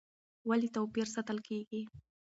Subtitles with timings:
[0.49, 1.81] ولې توپیر ساتل کېږي؟